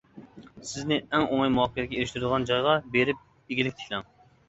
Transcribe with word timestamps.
سىزنى 0.69 0.97
ئەڭ 1.03 1.27
ئوڭاي 1.27 1.53
مۇۋەپپەقىيەتكە 1.59 2.01
ئېرىشتۈرىدىغان 2.01 2.51
جايغا 2.55 2.77
بېرىپ 2.99 3.25
ئىگىلىك 3.57 3.81
تىكلەڭ. 3.83 4.15